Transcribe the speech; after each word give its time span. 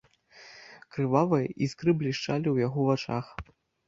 Крывавыя 0.95 1.51
іскры 1.65 1.93
блішчалі 1.99 2.43
ў 2.51 2.57
яго 2.65 2.87
вачах. 2.89 3.25